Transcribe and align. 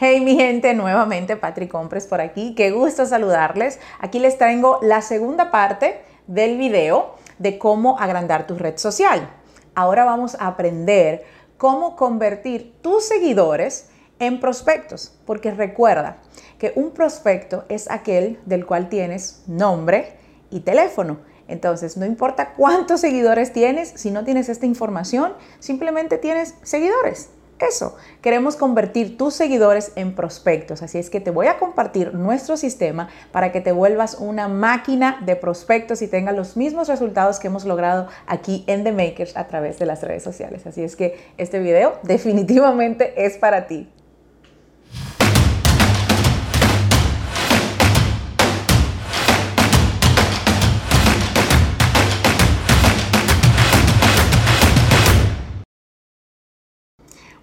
Hey 0.00 0.20
mi 0.20 0.36
gente, 0.36 0.74
nuevamente 0.74 1.34
Patrick 1.34 1.72
Compres 1.72 2.06
por 2.06 2.20
aquí. 2.20 2.54
Qué 2.54 2.70
gusto 2.70 3.04
saludarles. 3.04 3.80
Aquí 3.98 4.20
les 4.20 4.38
traigo 4.38 4.78
la 4.80 5.02
segunda 5.02 5.50
parte 5.50 6.00
del 6.28 6.56
video 6.56 7.16
de 7.40 7.58
cómo 7.58 7.98
agrandar 7.98 8.46
tu 8.46 8.54
red 8.54 8.76
social. 8.76 9.28
Ahora 9.74 10.04
vamos 10.04 10.36
a 10.36 10.46
aprender 10.46 11.24
cómo 11.56 11.96
convertir 11.96 12.80
tus 12.80 13.06
seguidores 13.06 13.88
en 14.20 14.38
prospectos, 14.38 15.18
porque 15.26 15.50
recuerda 15.50 16.18
que 16.60 16.72
un 16.76 16.92
prospecto 16.92 17.64
es 17.68 17.90
aquel 17.90 18.38
del 18.46 18.66
cual 18.66 18.88
tienes 18.88 19.42
nombre 19.48 20.16
y 20.48 20.60
teléfono. 20.60 21.18
Entonces, 21.48 21.96
no 21.96 22.06
importa 22.06 22.54
cuántos 22.54 23.00
seguidores 23.00 23.52
tienes, 23.52 23.88
si 23.96 24.12
no 24.12 24.22
tienes 24.22 24.48
esta 24.48 24.66
información, 24.66 25.32
simplemente 25.58 26.18
tienes 26.18 26.54
seguidores 26.62 27.30
eso. 27.60 27.96
Queremos 28.22 28.56
convertir 28.56 29.16
tus 29.16 29.34
seguidores 29.34 29.92
en 29.96 30.14
prospectos, 30.14 30.82
así 30.82 30.98
es 30.98 31.10
que 31.10 31.20
te 31.20 31.30
voy 31.30 31.46
a 31.46 31.58
compartir 31.58 32.14
nuestro 32.14 32.56
sistema 32.56 33.08
para 33.32 33.52
que 33.52 33.60
te 33.60 33.72
vuelvas 33.72 34.14
una 34.14 34.48
máquina 34.48 35.20
de 35.24 35.36
prospectos 35.36 36.02
y 36.02 36.08
tengas 36.08 36.34
los 36.34 36.56
mismos 36.56 36.88
resultados 36.88 37.38
que 37.38 37.48
hemos 37.48 37.64
logrado 37.64 38.08
aquí 38.26 38.64
en 38.66 38.84
The 38.84 38.92
Makers 38.92 39.36
a 39.36 39.46
través 39.46 39.78
de 39.78 39.86
las 39.86 40.02
redes 40.02 40.22
sociales. 40.22 40.66
Así 40.66 40.82
es 40.82 40.96
que 40.96 41.18
este 41.36 41.58
video 41.58 41.98
definitivamente 42.02 43.24
es 43.24 43.38
para 43.38 43.66
ti. 43.66 43.88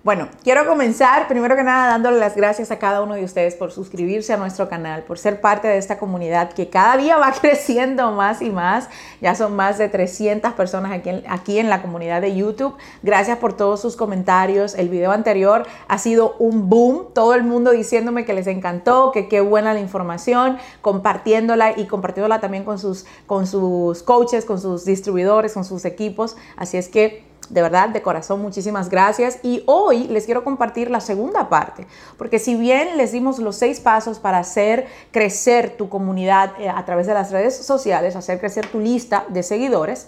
Bueno, 0.05 0.27
quiero 0.43 0.67
comenzar 0.67 1.27
primero 1.27 1.55
que 1.55 1.63
nada 1.63 1.87
dándole 1.87 2.19
las 2.19 2.35
gracias 2.35 2.69
a 2.69 2.77
cada 2.77 3.01
uno 3.01 3.15
de 3.15 3.23
ustedes 3.23 3.55
por 3.55 3.71
suscribirse 3.71 4.33
a 4.33 4.37
nuestro 4.37 4.69
canal, 4.69 5.01
por 5.01 5.17
ser 5.17 5.41
parte 5.41 5.67
de 5.67 5.79
esta 5.79 5.97
comunidad 5.97 6.53
que 6.53 6.69
cada 6.69 6.95
día 6.95 7.17
va 7.17 7.31
creciendo 7.31 8.11
más 8.11 8.43
y 8.43 8.51
más. 8.51 8.87
Ya 9.19 9.33
son 9.33 9.55
más 9.55 9.79
de 9.79 9.89
300 9.89 10.53
personas 10.53 10.91
aquí 10.91 11.09
en, 11.09 11.23
aquí 11.27 11.57
en 11.57 11.71
la 11.71 11.81
comunidad 11.81 12.21
de 12.21 12.35
YouTube. 12.35 12.75
Gracias 13.01 13.39
por 13.39 13.53
todos 13.53 13.81
sus 13.81 13.95
comentarios. 13.95 14.75
El 14.75 14.89
video 14.89 15.11
anterior 15.11 15.65
ha 15.87 15.97
sido 15.97 16.35
un 16.37 16.69
boom. 16.69 17.07
Todo 17.15 17.33
el 17.33 17.41
mundo 17.41 17.71
diciéndome 17.71 18.25
que 18.25 18.33
les 18.33 18.45
encantó, 18.45 19.11
que 19.11 19.27
qué 19.27 19.41
buena 19.41 19.73
la 19.73 19.79
información, 19.79 20.59
compartiéndola 20.81 21.79
y 21.79 21.87
compartiéndola 21.87 22.39
también 22.39 22.63
con 22.63 22.77
sus, 22.77 23.07
con 23.25 23.47
sus 23.47 24.03
coaches, 24.03 24.45
con 24.45 24.61
sus 24.61 24.85
distribuidores, 24.85 25.55
con 25.55 25.65
sus 25.65 25.83
equipos. 25.83 26.37
Así 26.57 26.77
es 26.77 26.89
que 26.89 27.23
de 27.49 27.61
verdad, 27.61 27.89
de 27.89 28.01
corazón, 28.01 28.41
muchísimas 28.41 28.89
gracias. 28.89 29.39
Y 29.43 29.63
hoy 29.65 30.07
les 30.07 30.25
quiero 30.25 30.43
compartir 30.43 30.89
la 30.89 30.99
segunda 30.99 31.49
parte, 31.49 31.87
porque 32.17 32.39
si 32.39 32.55
bien 32.55 32.97
les 32.97 33.11
dimos 33.11 33.39
los 33.39 33.55
seis 33.55 33.79
pasos 33.79 34.19
para 34.19 34.39
hacer 34.39 34.87
crecer 35.11 35.77
tu 35.77 35.89
comunidad 35.89 36.53
eh, 36.59 36.69
a 36.69 36.83
través 36.85 37.07
de 37.07 37.13
las 37.13 37.31
redes 37.31 37.55
sociales, 37.55 38.15
hacer 38.15 38.39
crecer 38.39 38.67
tu 38.67 38.79
lista 38.79 39.25
de 39.29 39.43
seguidores, 39.43 40.07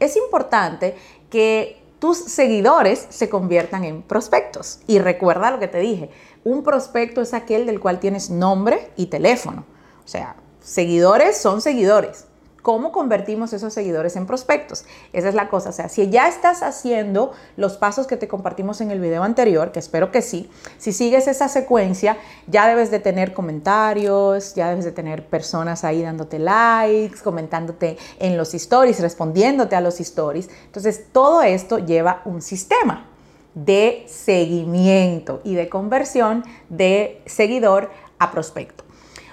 es 0.00 0.16
importante 0.16 0.96
que 1.30 1.80
tus 1.98 2.18
seguidores 2.18 3.06
se 3.08 3.28
conviertan 3.28 3.84
en 3.84 4.02
prospectos. 4.02 4.80
Y 4.86 5.00
recuerda 5.00 5.50
lo 5.50 5.58
que 5.58 5.68
te 5.68 5.78
dije, 5.78 6.10
un 6.44 6.62
prospecto 6.62 7.20
es 7.20 7.34
aquel 7.34 7.66
del 7.66 7.80
cual 7.80 7.98
tienes 7.98 8.30
nombre 8.30 8.90
y 8.96 9.06
teléfono. 9.06 9.64
O 10.04 10.08
sea, 10.08 10.36
seguidores 10.60 11.36
son 11.36 11.60
seguidores 11.60 12.27
cómo 12.68 12.92
convertimos 12.92 13.54
esos 13.54 13.72
seguidores 13.72 14.14
en 14.16 14.26
prospectos. 14.26 14.84
Esa 15.14 15.30
es 15.30 15.34
la 15.34 15.48
cosa. 15.48 15.70
O 15.70 15.72
sea, 15.72 15.88
si 15.88 16.10
ya 16.10 16.28
estás 16.28 16.62
haciendo 16.62 17.32
los 17.56 17.78
pasos 17.78 18.06
que 18.06 18.18
te 18.18 18.28
compartimos 18.28 18.82
en 18.82 18.90
el 18.90 19.00
video 19.00 19.22
anterior, 19.22 19.72
que 19.72 19.78
espero 19.78 20.12
que 20.12 20.20
sí, 20.20 20.50
si 20.76 20.92
sigues 20.92 21.28
esa 21.28 21.48
secuencia, 21.48 22.18
ya 22.46 22.68
debes 22.68 22.90
de 22.90 22.98
tener 22.98 23.32
comentarios, 23.32 24.54
ya 24.54 24.68
debes 24.68 24.84
de 24.84 24.92
tener 24.92 25.24
personas 25.24 25.82
ahí 25.82 26.02
dándote 26.02 26.38
likes, 26.38 27.20
comentándote 27.24 27.96
en 28.18 28.36
los 28.36 28.52
stories, 28.52 29.00
respondiéndote 29.00 29.74
a 29.74 29.80
los 29.80 29.98
stories. 29.98 30.50
Entonces, 30.66 31.06
todo 31.10 31.40
esto 31.40 31.78
lleva 31.78 32.20
un 32.26 32.42
sistema 32.42 33.06
de 33.54 34.04
seguimiento 34.08 35.40
y 35.42 35.54
de 35.54 35.70
conversión 35.70 36.44
de 36.68 37.22
seguidor 37.24 37.88
a 38.18 38.30
prospecto. 38.30 38.84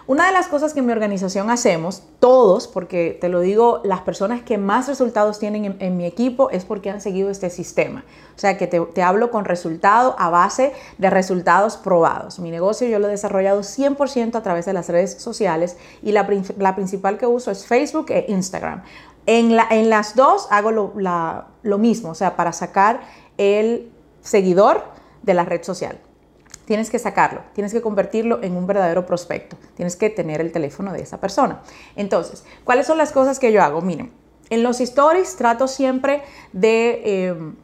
Una 0.08 0.28
de 0.28 0.34
las 0.34 0.48
cosas 0.48 0.74
que 0.74 0.82
en 0.82 0.86
mi 0.86 0.92
organización 0.92 1.50
hacemos, 1.50 2.04
todos, 2.20 2.68
porque 2.68 3.18
te 3.20 3.28
lo 3.28 3.40
digo, 3.40 3.82
las 3.84 4.02
personas 4.02 4.44
que 4.44 4.60
más 4.60 4.88
resultados 4.88 5.40
tienen 5.40 5.78
en, 5.80 5.98
mi 5.98 6.06
equipo 6.06 6.52
es 6.52 6.64
porque 6.64 6.92
han 6.92 7.02
seguido 7.02 7.32
este 7.32 7.50
sistema. 7.50 8.06
O 8.36 8.40
sea, 8.40 8.56
que 8.56 8.68
te, 8.68 9.02
hablo 9.02 9.32
con 9.32 9.46
resultado 9.46 10.16
a 10.20 10.30
base 10.30 10.74
de 11.00 11.10
resultados 11.10 11.78
probados. 11.78 12.38
Mi 12.38 12.52
negocio 12.52 12.88
yo 12.88 13.00
lo 13.00 13.08
he 13.08 13.12
desarrollado 13.12 13.62
100% 13.62 14.36
a 14.36 14.44
través 14.44 14.68
de 14.68 14.74
las 14.74 14.90
redes 14.90 15.16
sociales 15.20 15.76
y 16.04 16.12
la, 16.12 16.28
principal 16.28 17.18
que 17.18 17.26
uso 17.26 17.50
es 17.50 17.66
Facebook 17.66 18.06
e 18.10 18.26
Instagram. 18.28 18.84
En, 19.26 19.56
las 19.90 20.16
dos 20.16 20.48
hago 20.52 20.70
lo, 20.70 20.94
lo 21.64 21.78
mismo, 21.80 22.12
o 22.12 22.16
sea, 22.16 22.36
para 22.36 22.54
sacar 22.54 23.02
el 23.40 23.92
seguidor 24.22 24.84
de 25.24 25.34
la 25.34 25.46
red 25.46 25.64
social. 25.64 25.98
Tienes 26.66 26.90
que 26.90 27.00
sacarlo, 27.00 27.42
tienes 27.54 27.72
que 27.72 27.82
convertirlo 27.82 28.42
en 28.44 28.58
un 28.58 28.66
verdadero 28.68 29.06
prospecto, 29.06 29.56
tienes 29.76 29.96
que 29.96 30.10
tener 30.10 30.42
el 30.42 30.52
teléfono 30.52 30.92
de 30.94 31.02
esa 31.02 31.20
persona. 31.20 31.62
Entonces, 31.96 32.44
¿cuáles 32.64 32.88
son 32.88 32.98
las 32.98 33.12
cosas 33.12 33.40
que 33.40 33.52
yo 33.52 33.62
hago? 33.62 33.82
Miren, 33.82 34.12
en 34.50 34.64
los 34.64 34.82
stories 34.82 35.36
trato 35.36 35.68
siempre 35.68 36.24
de 36.54 37.28
em, 37.28 37.56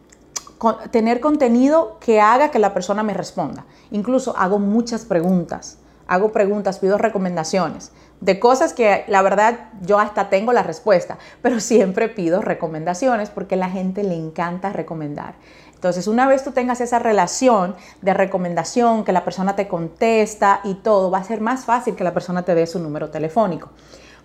tener 0.92 1.20
contenido 1.20 1.98
que 2.00 2.22
haga 2.22 2.52
que 2.52 2.60
la 2.60 2.74
persona 2.74 3.04
me 3.04 3.14
responda. 3.14 3.66
Incluso 3.90 4.36
hago 4.38 4.60
muchas 4.60 5.06
preguntas, 5.06 5.80
hago 6.08 6.32
preguntas, 6.32 6.80
pido 6.80 6.98
recomendaciones 6.98 7.92
de 8.22 8.40
cosas 8.40 8.74
que 8.74 9.04
la 9.08 9.24
verdad 9.24 9.72
yo 9.82 10.00
hasta 10.00 10.30
tengo 10.30 10.54
la 10.54 10.64
respuesta, 10.64 11.18
pero 11.42 11.60
siempre 11.60 12.08
pido 12.08 12.42
recomendaciones 12.42 13.30
porque 13.30 13.56
a 13.56 13.58
la 13.58 13.70
gente 13.70 14.04
le 14.04 14.16
encanta 14.16 14.72
recomendar. 14.72 15.34
Entonces, 15.82 16.06
una 16.06 16.28
vez 16.28 16.44
tú 16.44 16.52
tengas 16.52 16.80
esa 16.80 17.00
relación 17.00 17.76
de 18.04 18.14
recomendación, 18.14 19.04
que 19.04 19.12
la 19.12 19.26
persona 19.26 19.56
te 19.56 19.68
contesta 19.68 20.62
y 20.64 20.76
todo, 20.76 21.10
va 21.10 21.18
a 21.18 21.24
ser 21.24 21.42
más 21.42 21.66
fácil 21.66 21.96
que 21.96 22.04
la 22.04 22.14
persona 22.14 22.44
te 22.44 22.54
dé 22.54 22.68
su 22.68 22.78
número 22.78 23.10
telefónico. 23.10 23.70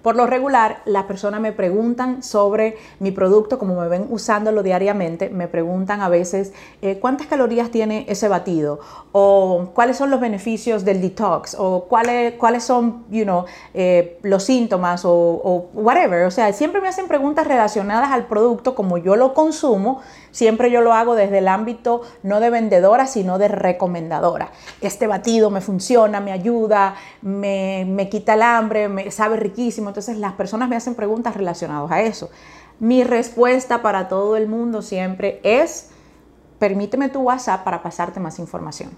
Por 0.06 0.14
lo 0.14 0.24
regular, 0.28 0.82
las 0.84 1.02
personas 1.06 1.40
me 1.40 1.50
preguntan 1.50 2.22
sobre 2.22 2.76
mi 3.00 3.10
producto, 3.10 3.58
como 3.58 3.74
me 3.80 3.88
ven 3.88 4.06
usándolo 4.08 4.62
diariamente, 4.62 5.30
me 5.30 5.48
preguntan 5.48 6.00
a 6.00 6.08
veces 6.08 6.52
eh, 6.80 7.00
cuántas 7.00 7.26
calorías 7.26 7.72
tiene 7.72 8.06
ese 8.08 8.28
batido 8.28 8.78
o 9.10 9.70
cuáles 9.74 9.96
son 9.96 10.12
los 10.12 10.20
beneficios 10.20 10.84
del 10.84 11.00
detox 11.00 11.56
o 11.58 11.86
cuáles, 11.88 12.34
cuáles 12.34 12.62
son 12.62 13.04
you 13.10 13.24
know, 13.24 13.46
eh, 13.74 14.20
los 14.22 14.44
síntomas 14.44 15.02
o, 15.04 15.70
whatever. 15.74 16.24
O 16.26 16.30
sea, 16.30 16.52
siempre 16.52 16.80
me 16.80 16.86
hacen 16.86 17.08
preguntas 17.08 17.44
relacionadas 17.44 18.12
al 18.12 18.26
producto 18.26 18.76
como 18.76 18.98
yo 18.98 19.16
lo 19.16 19.34
consumo 19.34 20.02
Siempre 20.36 20.70
yo 20.70 20.82
lo 20.82 20.92
hago 20.92 21.14
desde 21.14 21.38
el 21.38 21.48
ámbito 21.48 22.02
no 22.22 22.40
de 22.40 22.50
vendedora, 22.50 23.06
sino 23.06 23.38
de 23.38 23.48
recomendadora. 23.48 24.50
Este 24.82 25.06
batido 25.06 25.48
me 25.48 25.62
funciona, 25.62 26.20
me 26.20 26.30
ayuda, 26.30 26.94
me, 27.22 28.08
quita 28.10 28.34
el 28.34 28.42
hambre, 28.42 28.90
me 28.90 29.10
sabe 29.10 29.38
riquísimo. 29.38 29.88
Entonces 29.96 30.18
las 30.18 30.34
personas 30.34 30.68
me 30.68 30.76
hacen 30.76 30.94
preguntas 30.94 31.34
relacionadas 31.34 31.90
a 31.90 32.02
eso. 32.02 32.28
Mi 32.80 33.02
respuesta 33.02 33.80
para 33.80 34.08
todo 34.08 34.36
el 34.36 34.46
mundo 34.46 34.82
siempre 34.82 35.40
es, 35.42 35.88
permíteme 36.58 37.08
tu 37.08 37.22
WhatsApp 37.22 37.64
para 37.64 37.82
pasarte 37.82 38.20
más 38.20 38.38
información. 38.38 38.90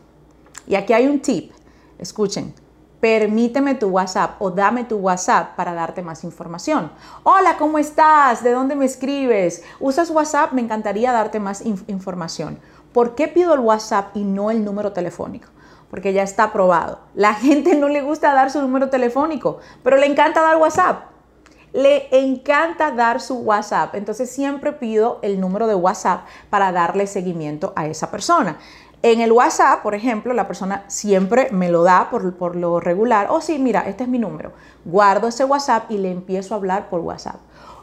Y 0.67 0.75
aquí 0.75 0.93
hay 0.93 1.07
un 1.07 1.21
tip. 1.21 1.53
Escuchen, 2.01 2.53
permíteme 2.99 3.77
tu 3.77 3.91
WhatsApp 3.91 4.43
o 4.43 4.51
dame 4.51 4.83
tu 4.83 4.97
WhatsApp 4.97 5.55
para 5.55 5.73
darte 5.73 6.03
más 6.03 6.25
información. 6.25 6.91
Hola, 7.23 7.57
¿cómo 7.59 7.79
estás? 7.79 8.43
¿De 8.43 8.51
dónde 8.51 8.75
me 8.75 8.85
escribes? 8.85 9.63
¿Usas 9.79 10.11
WhatsApp? 10.11 10.51
Me 10.51 10.63
encantaría 10.63 11.13
darte 11.13 11.39
más 11.39 11.63
información. 11.87 12.59
¿Por 12.93 13.15
qué 13.15 13.29
pido 13.29 13.55
el 13.55 13.61
WhatsApp 13.61 14.17
y 14.17 14.25
no 14.25 14.51
el 14.51 14.65
número 14.65 14.91
telefónico? 14.93 15.47
Porque 15.91 16.13
ya 16.13 16.23
está 16.23 16.45
aprobado. 16.45 17.01
La 17.15 17.35
gente 17.35 17.75
no 17.77 17.89
le 17.89 18.03
gusta 18.03 18.35
dar 18.35 18.51
su 18.51 18.61
número 18.61 18.91
telefónico, 18.91 19.59
pero 19.83 19.97
le 19.97 20.07
encanta 20.07 20.43
dar 20.43 20.57
WhatsApp. 20.57 21.05
Le 21.73 22.09
encanta 22.11 22.91
dar 22.91 23.21
su 23.21 23.39
WhatsApp. 23.39 23.95
Entonces 23.95 24.31
siempre 24.31 24.73
pido 24.73 25.19
el 25.23 25.41
número 25.41 25.67
de 25.67 25.75
WhatsApp 25.75 26.27
para 26.51 26.73
darle 26.73 27.07
seguimiento 27.07 27.73
a 27.77 27.87
esa 27.87 28.11
persona. 28.11 28.59
En 29.01 29.21
el 29.21 29.31
WhatsApp, 29.31 29.83
por 29.83 29.95
ejemplo, 29.95 30.35
la 30.35 30.49
persona 30.49 30.83
siempre 30.89 31.51
me 31.53 31.69
lo 31.69 31.85
da 31.85 32.11
por, 32.11 32.57
lo 32.57 32.81
regular. 32.81 33.29
Oh, 33.31 33.41
sí, 33.41 33.61
mira, 33.61 33.83
este 33.83 34.03
es 34.03 34.09
mi 34.09 34.19
número. 34.19 34.53
Guardo 34.85 35.29
ese 35.29 35.45
WhatsApp 35.45 35.89
y 35.91 35.99
le 35.99 36.11
empiezo 36.11 36.55
a 36.55 36.57
hablar 36.57 36.89
por 36.89 37.01
WhatsApp. 37.01 37.37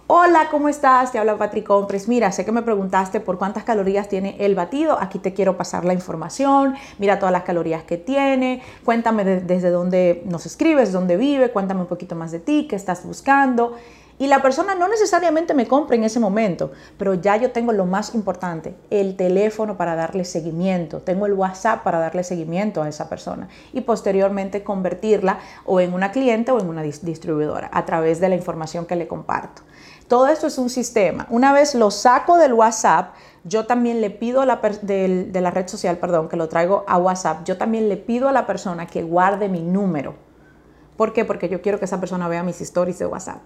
Hola, 0.07 0.50
¿cómo 0.52 0.69
estás? 0.69 1.12
Te 1.12 1.18
habla 1.18 1.36
Patrick 1.36 1.66
Compres. 1.66 2.07
Mira, 2.07 2.31
sé 2.31 2.46
que 2.46 2.52
me 2.52 2.62
preguntaste 2.62 3.19
por 3.19 3.40
cuántas 3.40 3.63
calorías 3.63 4.07
tiene 4.07 4.36
el 4.38 4.54
batido. 4.54 5.00
Aquí 5.02 5.18
te 5.18 5.34
quiero 5.34 5.57
pasar 5.57 5.84
la 5.84 5.96
información. 5.96 6.75
Mira 7.00 7.18
todas 7.18 7.31
las 7.31 7.42
calorías 7.42 7.81
que 7.86 7.98
tiene. 7.98 8.62
Cuéntame 8.84 9.25
desde 9.25 9.72
dónde 9.72 10.22
nos 10.28 10.46
escribes, 10.46 10.92
dónde 10.92 11.18
vive. 11.18 11.50
Cuéntame 11.50 11.81
un 11.81 11.88
poquito 11.88 12.16
más 12.16 12.31
de 12.31 12.40
ti, 12.40 12.68
qué 12.69 12.75
estás 12.75 13.04
buscando. 13.04 13.74
Y 14.19 14.28
la 14.28 14.44
persona 14.44 14.75
no 14.75 14.88
necesariamente 14.88 15.56
me 15.56 15.68
compra 15.68 15.96
en 15.96 16.04
ese 16.04 16.22
momento, 16.22 16.72
pero 16.98 17.16
ya 17.16 17.36
yo 17.36 17.52
tengo 17.52 17.74
lo 17.74 17.86
más 17.86 18.16
importante, 18.16 18.74
el 18.90 19.18
teléfono 19.18 19.75
para 19.75 19.96
darle 19.96 20.24
seguimiento, 20.24 21.02
tengo 21.02 21.25
el 21.25 21.34
WhatsApp 21.34 21.84
para 21.84 22.00
darle 22.00 22.24
seguimiento 22.24 22.81
a 22.81 22.88
esa 22.88 23.10
persona 23.10 23.50
y 23.74 23.81
posteriormente 23.81 24.63
convertirla 24.63 25.40
o 25.66 25.81
en 25.81 25.94
una 25.94 26.13
cliente 26.13 26.52
o 26.52 26.62
en 26.62 26.69
una 26.69 26.81
distribuidora 26.81 27.69
a 27.74 27.86
través 27.86 28.22
de 28.22 28.30
la 28.30 28.36
información 28.36 28.86
que 28.86 28.96
le 28.96 29.06
comparto. 29.06 29.63
Todo 30.07 30.28
esto 30.28 30.46
es 30.46 30.57
un 30.60 30.69
sistema. 30.69 31.25
Una 31.31 31.52
vez 31.52 31.74
lo 31.74 31.90
saco 31.90 32.38
del 32.38 32.54
WhatsApp, 32.54 33.16
yo 33.44 33.66
también 33.66 34.02
le 34.02 34.12
pido 34.12 34.42
a 34.42 34.46
la 34.46 34.62
de, 34.81 35.30
la 35.34 35.52
red 35.52 35.68
social, 35.68 35.98
perdón, 35.98 36.30
que 36.30 36.36
lo 36.36 36.48
traigo 36.48 36.84
a 36.88 36.98
WhatsApp, 36.98 37.44
yo 37.44 37.57
también 37.57 37.90
le 37.90 37.98
pido 37.98 38.30
a 38.30 38.31
la 38.31 38.46
persona 38.46 38.86
que 38.86 39.02
guarde 39.02 39.50
mi 39.50 39.62
número. 39.62 40.16
¿Por 40.96 41.12
qué? 41.12 41.25
Porque 41.25 41.50
yo 41.50 41.62
quiero 41.62 41.80
que 41.80 41.86
esa 41.86 42.00
persona 42.00 42.28
vea 42.28 42.44
mis 42.44 42.62
stories 42.62 43.00
de 43.00 43.07
WhatsApp. 43.07 43.42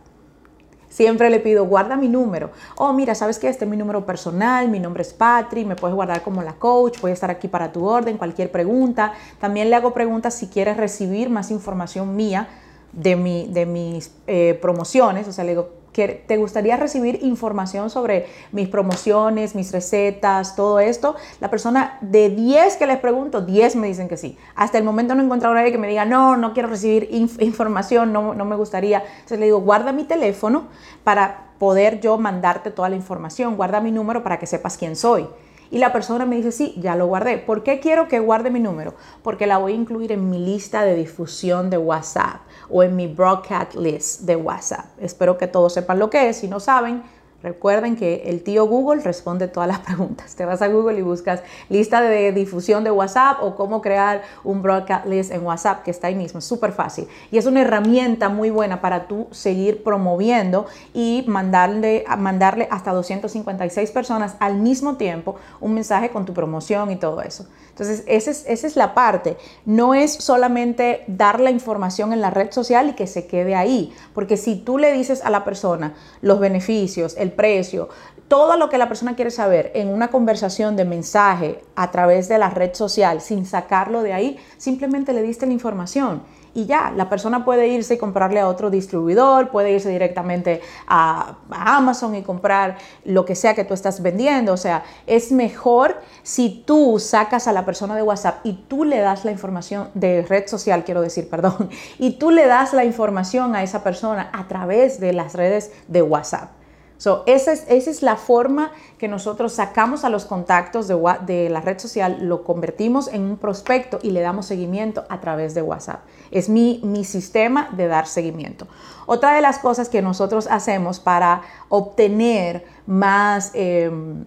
Siempre 0.90 1.30
le 1.30 1.40
pido, 1.40 1.66
guarda 1.66 1.96
mi 1.96 2.10
número. 2.10 2.52
Oh, 2.76 2.94
mira, 2.94 3.16
¿sabes 3.16 3.40
qué? 3.40 3.48
Este 3.48 3.66
es 3.66 3.72
mi 3.72 3.78
número 3.78 4.06
personal, 4.06 4.70
mi 4.70 4.80
nombre 4.80 5.04
es 5.04 5.14
Patri, 5.14 5.64
me 5.64 5.76
puedes 5.76 5.96
guardar 5.96 6.24
como 6.24 6.42
la 6.42 6.54
coach, 6.54 7.00
voy 7.00 7.12
a 7.12 7.14
estar 7.14 7.30
aquí 7.30 7.48
para 7.48 7.72
tu 7.72 7.86
orden, 7.86 8.18
cualquier 8.18 8.52
pregunta. 8.52 9.14
También 9.40 9.70
le 9.70 9.76
hago 9.76 9.94
preguntas 9.94 10.34
si 10.34 10.48
quieres 10.48 10.78
recibir 10.78 11.30
más 11.30 11.52
información 11.52 12.16
mía 12.16 12.50
de, 12.92 13.16
mi, 13.16 13.48
de 13.48 13.66
mis 13.66 14.12
eh, 14.28 14.58
promociones. 14.62 15.28
O 15.28 15.32
sea, 15.32 15.44
le 15.44 15.52
digo, 15.52 15.79
te 16.07 16.38
gustaría 16.38 16.78
recibir 16.78 17.19
información 17.22 17.90
sobre 17.90 18.28
mis 18.51 18.68
promociones, 18.69 19.56
mis 19.56 19.72
recetas, 19.72 20.56
todo 20.56 20.80
esto, 20.80 21.16
la 21.40 21.50
persona 21.50 21.98
de 22.01 22.30
10 22.30 22.78
que 22.78 22.88
les 22.88 22.98
pregunto, 22.98 23.42
10 23.42 23.75
me 23.75 23.88
dicen 23.88 24.07
que 24.07 24.18
sí. 24.18 24.38
Hasta 24.56 24.78
el 24.78 24.84
momento 24.84 25.16
no 25.16 25.22
he 25.22 25.25
encontrado 25.25 25.54
a 25.54 25.57
nadie 25.60 25.72
que 25.72 25.78
me 25.78 25.88
diga, 25.88 26.06
no, 26.06 26.38
no 26.38 26.54
quiero 26.54 26.69
recibir 26.69 27.10
información, 27.12 28.13
no, 28.13 28.34
no 28.34 28.46
me 28.46 28.56
gustaría. 28.56 29.00
Entonces 29.00 29.40
le 29.40 29.46
digo, 29.46 29.62
guarda 29.62 29.92
mi 29.92 30.06
teléfono 30.06 30.68
para 31.04 31.50
poder 31.60 32.00
yo 32.00 32.18
mandarte 32.18 32.72
toda 32.72 32.90
la 32.90 32.96
información, 32.96 33.57
guarda 33.57 33.81
mi 33.81 33.92
número 33.92 34.24
para 34.24 34.40
que 34.40 34.46
sepas 34.46 34.78
quién 34.78 34.96
soy. 34.96 35.28
Y 35.72 35.78
la 35.78 35.94
persona 35.94 36.25
me 36.25 36.36
dice, 36.36 36.51
sí, 36.51 36.74
ya 36.78 36.96
lo 36.96 37.06
guardé. 37.06 37.38
¿Por 37.38 37.62
qué 37.62 37.80
quiero 37.80 38.07
que 38.07 38.19
guarde 38.19 38.50
mi 38.50 38.60
número? 38.60 38.96
Porque 39.22 39.46
la 39.46 39.60
voy 39.60 39.74
a 39.74 39.75
incluir 39.75 40.12
en 40.12 40.30
mi 40.30 40.40
lista 40.40 40.84
de 40.84 40.96
difusión 40.96 41.69
de 41.69 41.78
WhatsApp 41.78 42.42
o 42.69 42.83
en 42.83 42.95
mi 42.95 43.07
broadcast 43.07 43.75
list 43.75 44.21
de 44.21 44.36
WhatsApp. 44.36 44.86
Espero 45.00 45.38
que 45.38 45.48
todos 45.48 45.74
sepan 45.74 46.00
lo 46.00 46.10
que 46.10 46.30
es. 46.30 46.38
Si 46.38 46.48
no 46.48 46.60
saben, 46.60 47.04
Recuerden 47.42 47.95
que 47.95 48.24
el 48.25 48.44
tío 48.44 48.66
Google 48.68 49.01
responde 49.01 49.48
todas 49.48 49.68
las 49.68 49.80
preguntas. 49.86 50.36
Te 50.36 50.45
vas 50.45 50.62
a 50.62 50.68
Google 50.68 51.00
y 51.00 51.01
buscas 51.01 51.42
lista 51.69 52.01
de 52.01 52.31
difusión 52.33 52.83
de 52.83 52.92
WhatsApp 52.92 53.38
o 53.42 53.56
cómo 53.56 53.81
crear 53.81 54.24
un 54.44 54.62
broadcast 54.62 55.06
list 55.06 55.31
en 55.31 55.45
WhatsApp, 55.45 55.83
que 55.83 55.92
está 55.92 56.07
ahí 56.07 56.16
mismo. 56.16 56.39
Es 56.39 56.45
súper 56.45 56.74
fácil. 56.74 57.07
Y 57.31 57.38
es 57.38 57.45
una 57.45 57.62
herramienta 57.62 58.27
muy 58.27 58.50
buena 58.50 58.81
para 58.81 59.07
tú 59.07 59.27
seguir 59.31 59.83
promoviendo 59.83 60.65
y 60.94 61.24
mandarle, 61.27 62.04
mandarle 62.18 62.68
hasta 62.72 62.92
256 62.92 63.92
personas 63.92 64.36
al 64.39 64.56
mismo 64.56 64.98
tiempo 64.98 65.36
un 65.62 65.74
mensaje 65.74 66.10
con 66.10 66.25
tu 66.25 66.33
promoción 66.33 66.92
y 66.92 66.98
todo 66.98 67.22
eso. 67.22 67.48
Entonces, 67.80 68.04
esa 68.08 68.31
es, 68.31 68.64
es 68.66 68.76
la 68.76 68.94
parte. 68.94 69.38
No 69.66 69.94
es 69.94 70.12
solamente 70.14 71.06
dar 71.08 71.40
la 71.40 71.50
información 71.50 72.12
en 72.12 72.20
la 72.20 72.30
red 72.30 72.52
social 72.52 72.90
y 72.90 72.94
que 72.94 73.08
se 73.08 73.26
quede 73.26 73.56
ahí. 73.56 73.94
Porque 74.14 74.36
si 74.36 74.58
tú 74.58 74.78
le 74.78 74.92
dices 74.92 75.24
a 75.24 75.30
la 75.30 75.46
persona 75.46 75.94
los 76.22 76.42
beneficios, 76.42 77.16
el 77.18 77.31
precio, 77.31 77.88
todo 78.28 78.58
lo 78.58 78.70
que 78.70 78.78
la 78.78 78.90
persona 78.90 79.16
quiere 79.16 79.31
saber 79.31 79.72
en 79.76 79.88
una 79.88 80.10
conversación 80.10 80.76
de 80.76 80.84
mensaje 80.84 81.62
a 81.76 81.90
través 81.90 82.28
de 82.28 82.38
la 82.38 82.50
red 82.50 82.74
social 82.74 83.22
sin 83.22 83.46
sacarlo 83.46 84.04
de 84.04 84.12
ahí, 84.12 84.38
simplemente 84.58 85.14
le 85.14 85.24
diste 85.24 85.46
la 85.46 85.54
información 85.54 86.22
y 86.60 86.66
ya, 86.66 86.92
la 86.94 87.08
persona 87.08 87.46
puede 87.46 87.70
irse 87.70 87.94
y 87.94 87.98
comprarle 87.98 88.42
a 88.42 88.48
otro 88.50 88.70
distribuidor, 88.70 89.50
puede 89.50 89.72
irse 89.72 89.90
directamente 89.90 90.62
a, 90.88 91.38
Amazon 91.50 92.16
y 92.16 92.22
comprar 92.22 92.78
lo 93.06 93.24
que 93.24 93.36
sea 93.36 93.56
que 93.56 93.64
tú 93.64 93.74
estás 93.74 94.02
vendiendo. 94.02 94.52
O 94.52 94.58
sea, 94.58 94.84
es 95.08 95.32
mejor 95.32 96.02
si 96.22 96.64
tú 96.66 97.00
sacas 97.00 97.48
a 97.48 97.54
la 97.54 97.66
persona 97.66 97.96
de 97.96 98.04
WhatsApp 98.04 98.40
y 98.44 98.54
tú 98.68 98.84
le 98.84 99.00
das 99.00 99.24
la 99.24 99.32
información 99.32 99.90
de 99.94 100.22
red 100.24 100.48
social, 100.48 100.84
quiero 100.84 101.02
decir, 101.02 101.30
perdón, 101.32 101.70
y 101.98 102.18
tú 102.18 102.30
le 102.30 102.46
das 102.46 102.74
la 102.74 102.84
información 102.84 103.56
a 103.56 103.64
esa 103.64 103.82
persona 103.82 104.30
a 104.34 104.48
través 104.50 105.00
de 105.00 105.14
las 105.14 105.36
redes 105.36 105.72
de 105.88 106.02
WhatsApp. 106.02 106.59
So, 107.00 107.24
esa, 107.28 107.54
es, 107.54 107.63
esa 107.69 107.90
es 107.90 108.01
la 108.01 108.18
forma 108.18 108.74
que 108.98 109.07
nosotros 109.07 109.54
sacamos 109.54 110.04
a 110.04 110.10
los 110.10 110.25
contactos 110.25 110.90
de, 110.90 111.00
de, 111.25 111.50
la 111.50 111.62
red 111.62 111.80
social, 111.80 112.18
lo 112.28 112.44
convertimos 112.44 113.07
en 113.07 113.22
un 113.22 113.38
prospecto 113.38 114.00
y 114.04 114.12
le 114.12 114.19
damos 114.19 114.48
seguimiento 114.48 115.06
a 115.07 115.22
través 115.22 115.54
de 115.54 115.62
WhatsApp. 115.62 116.01
Es 116.30 116.50
mi, 116.50 116.81
mi 116.84 117.06
sistema 117.06 117.69
de 117.72 117.88
dar 117.88 118.06
seguimiento. 118.06 118.68
Otra 119.06 119.34
de 119.34 119.40
las 119.40 119.60
cosas 119.60 119.88
que 119.88 120.01
nosotros 120.01 120.48
hacemos 120.51 121.00
para 121.00 121.42
obtener 121.69 122.66
más... 122.86 123.51
Em, 123.54 124.25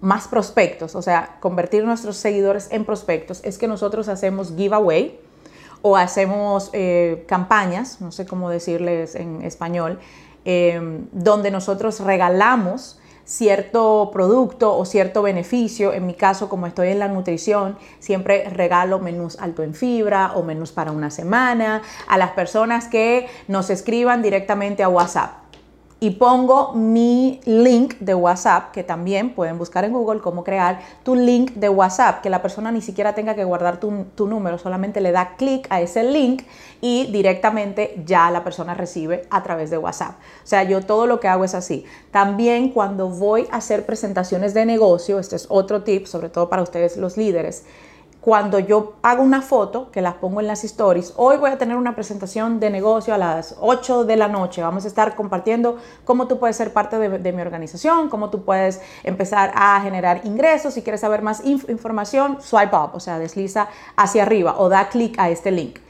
más 0.00 0.26
prospectos, 0.26 0.96
o 0.96 1.00
sea, 1.00 1.36
convertir 1.38 1.84
nuestros 1.84 2.16
seguidores 2.16 2.66
en 2.72 2.84
prospectos, 2.84 3.40
es 3.44 3.56
que 3.56 3.68
nosotros 3.68 4.08
hacemos 4.08 4.52
giveaway 4.56 5.16
o 5.80 5.96
hacemos 5.96 6.70
eh, 6.72 7.24
campañas, 7.28 8.00
no 8.00 8.10
sé 8.10 8.26
cómo 8.26 8.50
decirles 8.50 9.14
en 9.14 9.42
español, 9.42 10.00
Em, 10.44 11.06
donde 11.12 11.52
nosotros 11.52 12.00
regalamos 12.00 12.98
cierto 13.24 14.10
producto 14.12 14.76
o 14.76 14.84
cierto 14.84 15.22
beneficio. 15.22 15.92
En 15.92 16.04
mi 16.04 16.14
caso, 16.14 16.48
como 16.48 16.66
estoy 16.66 16.88
en 16.88 16.98
la 16.98 17.06
nutrición, 17.06 17.78
siempre 18.00 18.48
regalo 18.48 18.98
menús 18.98 19.38
alto 19.38 19.62
en 19.62 19.74
fibra 19.74 20.32
o 20.34 20.42
menús 20.42 20.72
para 20.72 20.90
una 20.90 21.10
semana 21.10 21.82
a 22.08 22.18
las 22.18 22.32
personas 22.32 22.88
que 22.88 23.28
nos 23.46 23.70
escriban 23.70 24.20
directamente 24.20 24.82
a 24.82 24.88
WhatsApp 24.88 25.41
y 26.02 26.10
pongo 26.10 26.72
mi 26.72 27.40
link 27.44 27.94
de 28.00 28.16
WhatsApp, 28.16 28.72
que 28.72 28.82
también 28.82 29.36
pueden 29.36 29.56
buscar 29.56 29.84
en 29.84 29.92
Google 29.92 30.20
cómo 30.20 30.42
crear 30.42 30.80
tu 31.04 31.14
link 31.14 31.52
de 31.52 31.68
WhatsApp, 31.68 32.22
que 32.22 32.28
la 32.28 32.42
persona 32.42 32.72
ni 32.72 32.80
siquiera 32.80 33.14
tenga 33.14 33.36
que 33.36 33.44
guardar 33.44 33.78
tu, 33.78 34.26
número, 34.26 34.58
solamente 34.58 35.00
le 35.00 35.12
da 35.12 35.36
clic 35.36 35.68
a 35.70 35.80
ese 35.80 36.02
link 36.02 36.42
y 36.80 37.06
directamente 37.12 38.02
ya 38.04 38.32
la 38.32 38.42
persona 38.42 38.74
recibe 38.74 39.28
a 39.30 39.44
través 39.44 39.70
de 39.70 39.78
WhatsApp. 39.78 40.16
O 40.42 40.46
sea, 40.46 40.64
yo 40.64 40.84
todo 40.84 41.06
lo 41.06 41.20
que 41.20 41.28
hago 41.28 41.44
es 41.44 41.54
así. 41.54 41.84
También 42.10 42.70
cuando 42.70 43.08
voy 43.08 43.46
a 43.52 43.58
hacer 43.58 43.86
presentaciones 43.86 44.54
de 44.54 44.66
negocio, 44.66 45.20
este 45.20 45.36
es 45.36 45.46
otro 45.50 45.84
tip, 45.84 46.06
sobre 46.06 46.30
todo 46.30 46.48
para 46.48 46.62
ustedes 46.62 46.96
los 46.96 47.16
líderes, 47.16 47.62
cuando 48.22 48.60
yo 48.60 48.92
hago 49.02 49.20
una 49.20 49.42
foto, 49.42 49.90
que 49.90 50.00
las 50.00 50.14
pongo 50.14 50.40
en 50.40 50.46
las 50.46 50.62
stories, 50.62 51.12
hoy 51.16 51.38
voy 51.38 51.50
a 51.50 51.58
tener 51.58 51.76
una 51.76 51.96
presentación 51.96 52.60
de 52.60 52.70
negocio 52.70 53.12
a 53.12 53.18
las 53.18 53.56
8 53.58 54.04
de 54.04 54.16
la 54.16 54.28
noche, 54.28 54.62
vamos 54.62 54.84
a 54.84 54.88
estar 54.88 55.16
compartiendo 55.16 55.78
cómo 56.04 56.28
tú 56.28 56.38
puedes 56.38 56.54
ser 56.54 56.72
parte 56.72 56.98
de, 56.98 57.32
mi 57.32 57.42
organización, 57.42 58.08
cómo 58.08 58.30
tú 58.30 58.44
puedes 58.44 58.80
empezar 59.02 59.50
a 59.56 59.80
generar 59.80 60.20
ingresos, 60.22 60.74
si 60.74 60.82
quieres 60.82 61.00
saber 61.00 61.20
más 61.20 61.44
información, 61.44 62.38
swipe 62.40 62.76
up, 62.76 62.90
o 62.94 63.00
sea, 63.00 63.18
desliza 63.18 63.66
hacia 63.96 64.22
arriba 64.22 64.54
o 64.56 64.68
da 64.68 64.88
clic 64.88 65.18
a 65.18 65.28
este 65.28 65.50
link. 65.50 65.80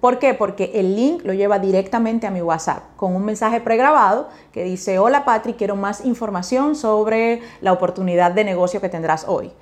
¿Por 0.00 0.20
qué? 0.20 0.32
Porque 0.32 0.70
el 0.74 0.94
link 0.94 1.24
lo 1.24 1.34
lleva 1.34 1.58
directamente 1.58 2.28
a 2.28 2.30
mi 2.30 2.40
WhatsApp 2.40 2.84
con 2.94 3.16
un 3.16 3.24
mensaje 3.24 3.60
pregrabado 3.60 4.28
que 4.52 4.62
dice, 4.62 5.00
hola 5.00 5.24
Patrick, 5.24 5.56
quiero 5.56 5.74
más 5.74 6.04
información 6.04 6.76
sobre 6.76 7.42
la 7.60 7.72
oportunidad 7.72 8.30
de 8.30 8.44
negocio 8.44 8.80
que 8.80 8.88
tendrás 8.88 9.24
hoy 9.26 9.52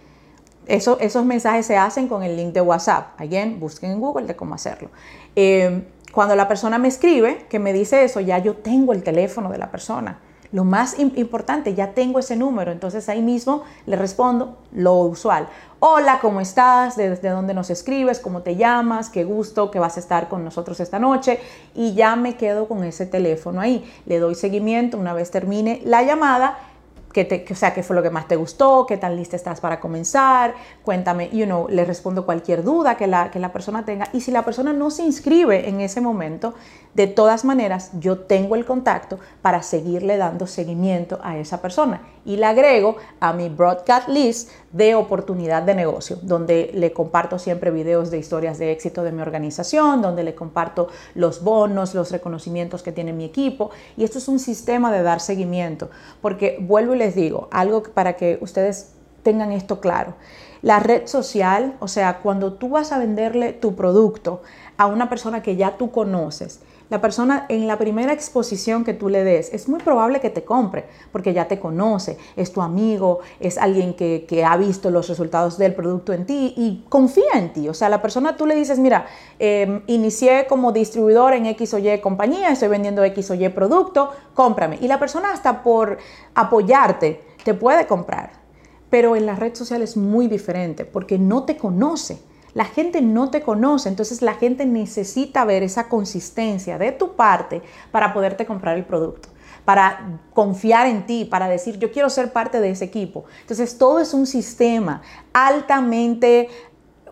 esos 0.68 1.24
mensajes 1.24 1.66
se 1.66 1.76
hacen 1.76 2.08
con 2.08 2.22
el 2.22 2.36
link 2.36 2.52
de 2.52 2.60
WhatsApp. 2.60 3.20
Again, 3.20 3.58
busquen 3.58 3.92
en 3.92 4.00
Google 4.00 4.26
de 4.26 4.36
cómo 4.36 4.54
hacerlo. 4.54 4.90
Eh, 5.34 5.82
cuando 6.12 6.36
la 6.36 6.48
persona 6.48 6.78
me 6.78 6.88
escribe, 6.88 7.46
que 7.48 7.58
me 7.58 7.72
dice 7.72 8.04
eso, 8.04 8.20
ya 8.20 8.38
yo 8.38 8.56
tengo 8.56 8.92
el 8.92 9.02
teléfono 9.02 9.50
de 9.50 9.58
la 9.58 9.70
persona. 9.70 10.18
Lo 10.50 10.64
más 10.64 10.98
importante, 10.98 11.74
ya 11.74 11.92
tengo 11.92 12.18
ese 12.18 12.34
número, 12.34 12.72
entonces 12.72 13.10
ahí 13.10 13.20
mismo 13.20 13.64
le 13.84 13.96
respondo 13.96 14.56
lo 14.72 14.94
usual. 15.02 15.46
Hola, 15.78 16.20
¿cómo 16.22 16.40
estás? 16.40 16.96
¿Desde 16.96 17.28
dónde 17.28 17.52
nos 17.52 17.68
escribes? 17.68 18.18
¿Cómo 18.18 18.40
te 18.40 18.56
llamas? 18.56 19.10
Qué 19.10 19.24
gusto 19.24 19.70
que 19.70 19.78
vas 19.78 19.98
a 19.98 20.00
estar 20.00 20.30
con 20.30 20.44
nosotros 20.44 20.80
esta 20.80 20.98
noche. 20.98 21.38
Y 21.74 21.92
ya 21.92 22.16
me 22.16 22.36
quedo 22.36 22.66
con 22.66 22.82
ese 22.82 23.04
teléfono 23.04 23.60
ahí. 23.60 23.84
Le 24.06 24.18
doy 24.18 24.34
seguimiento 24.34 24.96
una 24.96 25.12
vez 25.12 25.30
termine 25.30 25.82
la 25.84 26.02
llamada 26.02 26.58
que 27.12 27.46
o 27.50 27.54
sea, 27.54 27.74
qué 27.74 27.82
fue 27.82 27.96
lo 27.96 28.02
que 28.02 28.10
más 28.10 28.28
te 28.28 28.36
gustó, 28.36 28.86
qué 28.86 28.96
tan 28.96 29.16
lista 29.16 29.36
estás 29.36 29.60
para 29.60 29.80
comenzar, 29.80 30.54
cuéntame, 30.82 31.30
you 31.30 31.46
know, 31.46 31.66
le 31.68 31.84
respondo 31.84 32.24
cualquier 32.24 32.62
duda 32.62 32.96
que 32.96 33.06
la, 33.06 33.30
que 33.30 33.38
la 33.38 33.52
persona 33.52 33.84
tenga. 33.84 34.08
Y 34.12 34.20
si 34.20 34.30
la 34.30 34.44
persona 34.44 34.72
no 34.72 34.90
se 34.90 35.02
inscribe 35.02 35.68
en 35.68 35.80
ese 35.80 36.00
momento, 36.00 36.54
de 36.94 37.06
todas 37.06 37.44
maneras, 37.44 37.90
yo 37.98 38.18
tengo 38.20 38.56
el 38.56 38.64
contacto 38.64 39.18
para 39.42 39.62
seguirle 39.62 40.16
dando 40.16 40.46
seguimiento 40.46 41.18
a 41.22 41.36
esa 41.38 41.62
persona 41.62 42.02
y 42.24 42.36
le 42.36 42.46
agrego 42.46 42.96
a 43.20 43.32
mi 43.32 43.48
broadcast 43.48 44.08
list 44.08 44.50
de 44.72 44.94
oportunidad 44.94 45.62
de 45.62 45.74
negocio, 45.74 46.18
donde 46.22 46.70
le 46.74 46.92
comparto 46.92 47.38
siempre 47.38 47.70
videos 47.70 48.10
de 48.10 48.18
historias 48.18 48.58
de 48.58 48.70
éxito 48.72 49.02
de 49.02 49.12
mi 49.12 49.22
organización, 49.22 50.02
donde 50.02 50.22
le 50.22 50.34
comparto 50.34 50.88
los 51.14 51.42
bonos, 51.42 51.94
los 51.94 52.10
reconocimientos 52.10 52.82
que 52.82 52.92
tiene 52.92 53.12
mi 53.12 53.24
equipo. 53.24 53.70
Y 53.96 54.04
esto 54.04 54.18
es 54.18 54.28
un 54.28 54.38
sistema 54.38 54.92
de 54.92 55.02
dar 55.02 55.20
seguimiento, 55.20 55.88
porque 56.20 56.58
vuelvo 56.60 56.94
y 56.94 56.98
les 56.98 57.14
digo, 57.14 57.48
algo 57.50 57.82
para 57.82 58.16
que 58.16 58.38
ustedes 58.40 58.92
tengan 59.22 59.52
esto 59.52 59.80
claro. 59.80 60.14
La 60.60 60.80
red 60.80 61.06
social, 61.06 61.76
o 61.80 61.88
sea, 61.88 62.18
cuando 62.18 62.54
tú 62.54 62.68
vas 62.68 62.92
a 62.92 62.98
venderle 62.98 63.52
tu 63.52 63.74
producto 63.74 64.42
a 64.76 64.86
una 64.86 65.08
persona 65.08 65.42
que 65.42 65.56
ya 65.56 65.76
tú 65.76 65.90
conoces, 65.90 66.60
la 66.90 67.00
persona 67.00 67.46
en 67.48 67.66
la 67.66 67.78
primera 67.78 68.12
exposición 68.12 68.84
que 68.84 68.94
tú 68.94 69.08
le 69.08 69.24
des, 69.24 69.52
es 69.52 69.68
muy 69.68 69.80
probable 69.80 70.20
que 70.20 70.30
te 70.30 70.44
compre, 70.44 70.86
porque 71.12 71.32
ya 71.32 71.46
te 71.48 71.58
conoce, 71.58 72.16
es 72.36 72.52
tu 72.52 72.62
amigo, 72.62 73.20
es 73.40 73.58
alguien 73.58 73.94
que, 73.94 74.26
ha 74.48 74.56
visto 74.56 74.90
los 74.90 75.08
resultados 75.08 75.58
del 75.58 75.74
producto 75.74 76.12
en 76.12 76.24
ti 76.24 76.54
y 76.56 76.84
confía 76.88 77.32
en 77.34 77.52
ti. 77.52 77.68
O 77.68 77.74
sea, 77.74 77.88
la 77.88 78.00
persona 78.00 78.36
tú 78.36 78.46
le 78.46 78.54
dices, 78.54 78.78
mira, 78.78 79.06
em, 79.38 79.82
inicié 79.86 80.46
como 80.48 80.72
distribuidor 80.72 81.34
en 81.34 81.46
X 81.46 81.74
o 81.74 81.78
Y 81.78 82.00
compañía, 82.00 82.50
estoy 82.50 82.68
vendiendo 82.68 83.02
X 83.04 83.30
o 83.32 83.34
Y 83.34 83.48
producto, 83.48 84.10
cómprame. 84.34 84.78
Y 84.80 84.88
la 84.88 84.98
persona 84.98 85.32
hasta 85.32 85.62
por 85.62 85.98
apoyarte 86.34 87.20
te 87.44 87.54
puede 87.54 87.86
comprar. 87.86 88.32
Pero 88.90 89.16
en 89.16 89.26
la 89.26 89.34
red 89.34 89.54
social 89.54 89.82
es 89.82 89.96
muy 89.96 90.28
diferente 90.28 90.84
porque 90.84 91.18
no 91.18 91.44
te 91.44 91.56
conoce. 91.56 92.18
La 92.58 92.64
gente 92.64 93.02
no 93.02 93.30
te 93.30 93.40
conoce, 93.40 93.88
entonces 93.88 94.20
la 94.20 94.34
gente 94.34 94.66
necesita 94.66 95.44
ver 95.44 95.62
esa 95.62 95.88
consistencia 95.88 96.76
de 96.76 96.90
tu 96.90 97.14
parte 97.14 97.62
para 97.92 98.12
poderte 98.12 98.46
comprar 98.46 98.76
el 98.76 98.84
producto 98.84 99.28
para 99.64 100.18
confiar 100.34 100.88
en 100.88 101.06
ti, 101.06 101.24
para 101.24 101.46
decir, 101.46 101.78
yo 101.78 101.92
quiero 101.92 102.10
ser 102.10 102.32
parte 102.32 102.60
de 102.60 102.70
ese 102.70 102.86
equipo. 102.86 103.26
Entonces, 103.42 103.78
todo 103.78 104.00
es 104.00 104.12
un 104.12 104.26
sistema 104.26 105.02
altamente, 105.32 106.48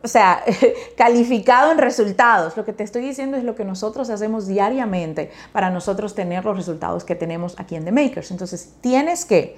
o 0.02 0.08
sea, 0.08 0.42
calificado 0.96 1.70
en 1.70 1.78
resultados. 1.78 2.56
Lo 2.56 2.64
que 2.64 2.72
te 2.72 2.82
estoy 2.82 3.02
diciendo 3.02 3.36
es 3.36 3.44
lo 3.44 3.54
que 3.54 3.64
nosotros 3.64 4.10
hacemos 4.10 4.48
diariamente 4.48 5.30
para 5.52 5.70
nosotros 5.70 6.16
tener 6.16 6.44
los 6.44 6.56
resultados 6.56 7.04
que 7.04 7.14
tenemos 7.14 7.54
aquí 7.60 7.76
en 7.76 7.84
The 7.84 7.92
Makers. 7.92 8.32
Entonces, 8.32 8.72
tienes 8.80 9.24
que, 9.24 9.56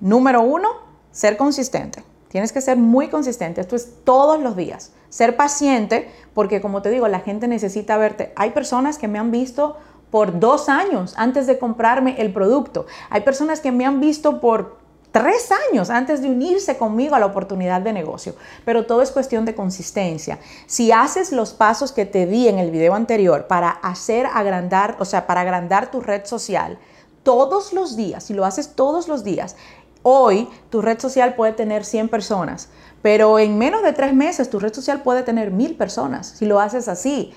número 0.00 0.42
uno, 0.42 0.68
ser 1.12 1.38
consistente. 1.38 2.02
Tienes 2.30 2.52
que 2.52 2.60
ser 2.60 2.76
muy 2.76 3.08
consistente. 3.08 3.60
Esto 3.60 3.74
es 3.74 4.04
todos 4.04 4.40
los 4.40 4.54
días. 4.54 4.92
Ser 5.08 5.36
paciente, 5.36 6.08
porque 6.32 6.60
como 6.60 6.80
te 6.80 6.90
digo, 6.90 7.08
la 7.08 7.20
gente 7.20 7.48
necesita 7.48 7.96
verte. 7.96 8.32
Hay 8.36 8.50
personas 8.50 8.98
que 8.98 9.08
me 9.08 9.18
han 9.18 9.32
visto 9.32 9.76
por 10.12 10.38
dos 10.38 10.68
años 10.68 11.14
antes 11.16 11.48
de 11.48 11.58
comprarme 11.58 12.20
el 12.20 12.32
producto. 12.32 12.86
Hay 13.10 13.22
personas 13.22 13.60
que 13.60 13.72
me 13.72 13.84
han 13.84 14.00
visto 14.00 14.40
por 14.40 14.78
tres 15.10 15.50
años 15.70 15.90
antes 15.90 16.22
de 16.22 16.28
unirse 16.28 16.78
conmigo 16.78 17.16
a 17.16 17.18
la 17.18 17.26
oportunidad 17.26 17.80
de 17.80 17.92
negocio. 17.92 18.36
Pero 18.64 18.86
todo 18.86 19.02
es 19.02 19.10
cuestión 19.10 19.44
de 19.44 19.56
consistencia. 19.56 20.38
Si 20.66 20.92
haces 20.92 21.32
los 21.32 21.52
pasos 21.52 21.90
que 21.90 22.06
te 22.06 22.26
di 22.26 22.46
en 22.46 22.60
el 22.60 22.70
video 22.70 22.94
anterior 22.94 23.48
para 23.48 23.70
hacer 23.70 24.26
agrandar, 24.26 24.96
o 25.00 25.04
sea, 25.04 25.26
para 25.26 25.40
agrandar 25.40 25.90
tu 25.90 26.00
red 26.00 26.24
social, 26.26 26.78
todos 27.22 27.72
los 27.72 27.96
días, 27.96 28.24
si 28.24 28.34
lo 28.34 28.44
haces 28.44 28.74
todos 28.74 29.06
los 29.08 29.24
días, 29.24 29.56
Hoy 30.02 30.48
tu 30.70 30.80
red 30.80 30.98
social 30.98 31.34
puede 31.34 31.52
tener 31.52 31.84
100 31.84 32.08
personas, 32.08 32.70
pero 33.02 33.38
en 33.38 33.58
menos 33.58 33.82
de 33.82 33.92
tres 33.92 34.14
meses 34.14 34.50
tu 34.50 34.58
red 34.58 34.72
social 34.72 35.02
puede 35.02 35.22
tener 35.22 35.50
mil 35.50 35.76
personas 35.76 36.26
si 36.26 36.46
lo 36.46 36.60
haces 36.60 36.88
así. 36.88 37.32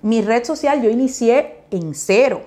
Mi 0.00 0.22
red 0.22 0.44
social 0.44 0.80
yo 0.82 0.90
inicié 0.90 1.64
en 1.70 1.94
cero. 1.94 2.42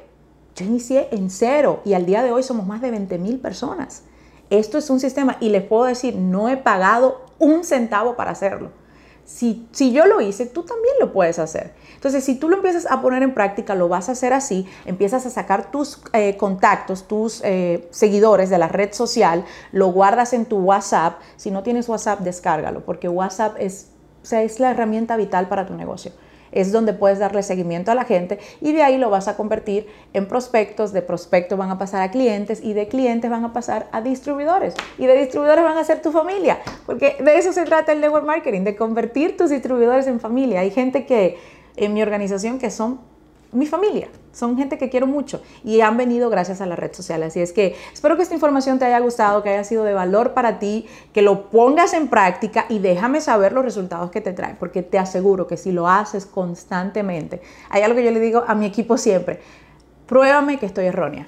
Yo 0.56 0.66
inicié 0.66 1.10
en 1.12 1.30
cero 1.30 1.82
y 1.86 1.94
al 1.94 2.06
día 2.06 2.24
de 2.24 2.32
hoy 2.32 2.44
somos 2.44 2.66
más 2.66 2.82
de 2.82 2.92
20 2.92 3.18
mil 3.18 3.40
personas. 3.40 4.04
Esto 4.50 4.78
es 4.78 4.90
un 4.90 5.00
sistema 5.00 5.38
y 5.40 5.50
les 5.50 5.64
puedo 5.64 5.86
decir, 5.86 6.16
no 6.16 6.50
he 6.50 6.58
pagado 6.58 7.26
un 7.40 7.64
centavo 7.64 8.16
para 8.16 8.32
hacerlo. 8.32 8.72
Si, 9.24 9.68
si, 9.72 9.94
yo 9.94 10.06
lo 10.08 10.20
hice, 10.20 10.46
tú 10.46 10.64
también 10.64 10.94
lo 11.00 11.14
puedes 11.14 11.40
hacer. 11.40 11.74
Entonces, 12.02 12.24
si 12.24 12.34
tú 12.34 12.50
lo 12.50 12.56
empiezas 12.56 12.88
a 12.90 13.00
poner 13.00 13.22
en 13.22 13.36
práctica, 13.36 13.76
lo 13.76 13.88
vas 13.88 14.10
a 14.10 14.14
hacer 14.14 14.34
así, 14.34 14.68
empiezas 14.86 15.28
a 15.28 15.30
sacar 15.30 15.70
tus 15.70 16.02
eh, 16.14 16.36
contactos, 16.36 17.08
tus 17.08 17.44
eh, 17.44 17.88
seguidores 17.92 18.50
de 18.50 18.58
la 18.58 18.68
red 18.68 18.92
social, 18.92 19.46
lo 19.72 19.92
guardas 19.92 20.34
en 20.34 20.46
tu 20.46 20.58
WhatsApp. 20.58 21.20
Si 21.36 21.52
no 21.52 21.62
tienes 21.62 21.88
WhatsApp, 21.88 22.22
descárgalo, 22.22 22.84
porque 22.86 23.08
WhatsApp 23.08 23.56
es, 23.60 23.92
es 24.32 24.60
la 24.60 24.72
herramienta 24.72 25.16
vital 25.16 25.48
para 25.48 25.68
tu 25.68 25.76
negocio 25.76 26.12
es 26.52 26.74
donde 26.74 26.94
puedes 26.94 27.20
darle 27.20 27.44
seguimiento 27.44 27.92
a 27.92 27.96
la 27.96 28.04
gente 28.04 28.40
y 28.60 28.74
de 28.74 28.84
ahí 28.84 28.98
lo 28.98 29.10
vas 29.10 29.30
a 29.30 29.38
convertir 29.38 29.88
en 30.12 30.28
prospectos, 30.28 30.92
de 30.92 31.02
prospectos 31.02 31.58
van 31.58 31.70
a 31.70 31.78
pasar 31.78 32.02
a 32.02 32.12
clientes 32.12 32.62
y 32.62 32.74
de 32.74 32.90
clientes 32.90 33.32
van 33.32 33.46
a 33.46 33.54
pasar 33.54 33.88
a 33.94 34.02
distribuidores 34.02 34.74
y 34.98 35.06
de 35.06 35.18
distribuidores 35.18 35.64
van 35.64 35.78
a 35.78 35.84
ser 35.86 36.02
tu 36.02 36.12
familia, 36.12 36.60
porque 36.86 37.16
de 37.24 37.38
eso 37.38 37.54
se 37.54 37.64
trata 37.64 37.94
el 37.94 38.02
network 38.02 38.26
marketing, 38.26 38.64
de 38.64 38.76
convertir 38.76 39.38
tus 39.38 39.50
distribuidores 39.50 40.08
en 40.08 40.20
familia. 40.20 40.60
Hay 40.60 40.72
gente 40.72 41.06
que 41.06 41.61
en 41.76 41.94
mi 41.94 42.02
organización 42.02 42.60
que 42.60 42.72
son 42.72 43.00
mi 43.52 43.66
familia. 43.66 44.08
Son 44.32 44.56
gente 44.58 44.78
que 44.78 44.90
quiero 44.90 45.08
mucho 45.08 45.42
y 45.64 45.82
han 45.82 45.98
venido 45.98 46.30
gracias 46.30 46.62
a 46.62 46.66
la 46.66 46.78
red 46.78 46.94
social. 46.94 47.22
Así 47.24 47.42
es 47.42 47.52
que 47.52 47.76
espero 47.92 48.16
que 48.16 48.24
esta 48.24 48.34
información 48.34 48.80
te 48.80 48.86
haya 48.86 49.00
gustado, 49.00 49.44
que 49.44 49.50
haya 49.50 49.64
sido 49.66 49.84
de 49.84 49.94
valor 49.94 50.34
para 50.34 50.58
ti, 50.58 50.88
que 51.14 51.22
lo 51.22 51.50
pongas 51.50 51.94
en 51.94 52.08
práctica 52.08 52.66
y 52.70 52.80
déjame 52.80 53.20
saber 53.20 53.52
los 53.52 53.66
resultados 53.66 54.10
que 54.10 54.22
te 54.22 54.32
trae, 54.32 54.56
porque 54.56 54.84
te 54.84 54.98
aseguro 54.98 55.48
que 55.48 55.58
si 55.58 55.74
lo 55.74 55.90
haces 55.90 56.26
constantemente, 56.26 57.42
hay 57.70 57.82
algo 57.82 57.98
que 57.98 58.06
yo 58.06 58.12
le 58.12 58.22
digo 58.22 58.44
a 58.48 58.56
mi 58.56 58.66
equipo 58.66 58.98
siempre, 58.98 59.42
pruébame 60.08 60.58
que 60.58 60.66
estoy 60.66 60.86
errónea. 60.86 61.28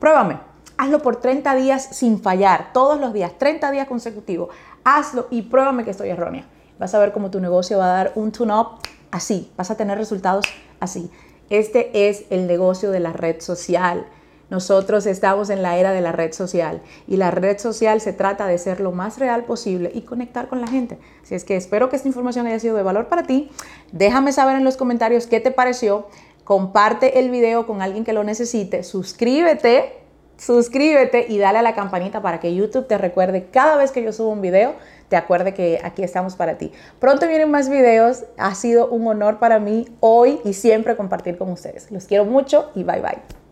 Pruébame. 0.00 0.38
Hazlo 0.78 1.00
por 1.00 1.16
30 1.16 1.54
días 1.54 1.88
sin 1.92 2.20
fallar, 2.20 2.72
todos 2.74 3.00
los 3.00 3.14
días, 3.14 3.32
30 3.38 3.70
días 3.70 3.86
consecutivos. 3.86 4.50
Hazlo 4.84 5.26
y 5.30 5.42
pruébame 5.42 5.84
que 5.84 5.92
estoy 5.92 6.10
errónea. 6.10 6.44
Vas 6.78 6.94
a 6.94 6.98
ver 6.98 7.12
cómo 7.12 7.30
tu 7.30 7.40
negocio 7.40 7.78
va 7.78 7.86
a 7.86 7.96
dar 7.96 8.12
un 8.14 8.32
tune-up 8.32 8.80
así, 9.10 9.50
vas 9.56 9.70
a 9.70 9.76
tener 9.76 9.98
resultados 9.98 10.44
así. 10.80 11.10
Este 11.48 12.08
es 12.08 12.24
el 12.30 12.46
negocio 12.46 12.90
de 12.90 13.00
la 13.00 13.12
red 13.12 13.40
social. 13.40 14.06
Nosotros 14.50 15.06
estamos 15.06 15.50
en 15.50 15.62
la 15.62 15.76
era 15.76 15.92
de 15.92 16.00
la 16.00 16.12
red 16.12 16.32
social 16.32 16.80
y 17.08 17.16
la 17.16 17.30
red 17.32 17.58
social 17.58 18.00
se 18.00 18.12
trata 18.12 18.46
de 18.46 18.58
ser 18.58 18.80
lo 18.80 18.92
más 18.92 19.18
real 19.18 19.44
posible 19.44 19.90
y 19.92 20.02
conectar 20.02 20.48
con 20.48 20.60
la 20.60 20.68
gente. 20.68 20.98
Así 21.22 21.34
es 21.34 21.44
que 21.44 21.56
espero 21.56 21.88
que 21.88 21.96
esta 21.96 22.08
información 22.08 22.46
haya 22.46 22.60
sido 22.60 22.76
de 22.76 22.84
valor 22.84 23.08
para 23.08 23.24
ti. 23.24 23.50
Déjame 23.90 24.32
saber 24.32 24.56
en 24.56 24.64
los 24.64 24.76
comentarios 24.76 25.26
qué 25.26 25.40
te 25.40 25.50
pareció. 25.50 26.06
Comparte 26.44 27.18
el 27.18 27.30
video 27.30 27.66
con 27.66 27.82
alguien 27.82 28.04
que 28.04 28.12
lo 28.12 28.22
necesite. 28.22 28.84
Suscríbete, 28.84 30.05
suscríbete 30.36 31.26
y 31.28 31.38
dale 31.38 31.58
a 31.58 31.62
la 31.62 31.74
campanita 31.74 32.22
para 32.22 32.40
que 32.40 32.54
YouTube 32.54 32.86
te 32.86 32.98
recuerde 32.98 33.46
cada 33.50 33.76
vez 33.76 33.92
que 33.92 34.02
yo 34.02 34.12
subo 34.12 34.30
un 34.30 34.40
video 34.40 34.74
te 35.08 35.16
acuerde 35.16 35.54
que 35.54 35.80
aquí 35.82 36.02
estamos 36.02 36.36
para 36.36 36.58
ti. 36.58 36.72
Pronto 36.98 37.28
vienen 37.28 37.50
más 37.50 37.68
videos. 37.68 38.24
Ha 38.38 38.54
sido 38.54 38.88
un 38.88 39.06
honor 39.06 39.38
para 39.38 39.58
mí 39.58 39.86
hoy 40.00 40.40
y 40.44 40.52
siempre 40.52 40.96
compartir 40.96 41.38
con 41.38 41.50
ustedes. 41.50 41.90
Los 41.90 42.06
quiero 42.06 42.24
mucho 42.24 42.70
y 42.74 42.82
bye 42.82 43.00
bye. 43.00 43.45